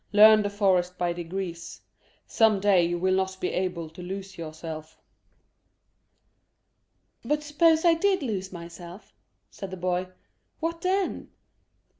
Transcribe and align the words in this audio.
Learn 0.13 0.41
the 0.41 0.49
forest 0.49 0.97
by 0.97 1.13
degrees. 1.13 1.81
Some 2.25 2.59
day 2.59 2.83
you 2.83 2.97
will 2.97 3.13
not 3.13 3.37
be 3.39 3.49
able 3.49 3.87
to 3.91 4.01
lose 4.01 4.35
yourself." 4.35 4.99
"But 7.23 7.43
suppose 7.43 7.85
I 7.85 7.93
did 7.93 8.23
lose 8.23 8.51
myself," 8.51 9.13
said 9.51 9.69
the 9.69 9.77
boy; 9.77 10.07
"what 10.59 10.81
then?" 10.81 11.29